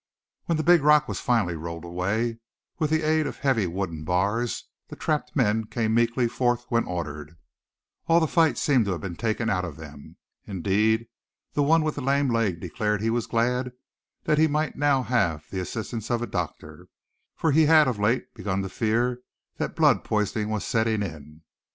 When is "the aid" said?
2.89-3.27